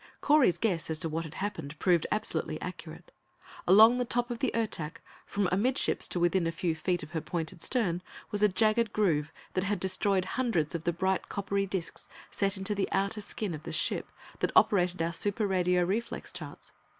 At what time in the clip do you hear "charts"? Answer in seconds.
16.31-16.71